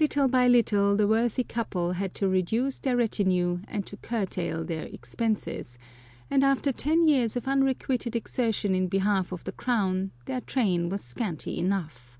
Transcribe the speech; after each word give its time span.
Little 0.00 0.28
by 0.28 0.48
little 0.48 0.96
the 0.96 1.06
worthy 1.06 1.44
couple 1.44 1.92
had 1.92 2.14
to 2.14 2.26
reduce 2.26 2.78
their 2.78 2.96
retinue 2.96 3.58
and 3.68 3.84
to 3.84 3.98
curtail 3.98 4.64
their 4.64 4.84
expenses, 4.84 5.76
and 6.30 6.42
after 6.42 6.72
ten 6.72 7.06
years 7.06 7.36
of 7.36 7.46
unrequited 7.46 8.16
exertion 8.16 8.74
in 8.74 8.86
behalf 8.88 9.30
of 9.30 9.44
the 9.44 9.52
crown, 9.52 10.12
their 10.24 10.40
train 10.40 10.88
was 10.88 11.04
scanty 11.04 11.58
enough. 11.58 12.18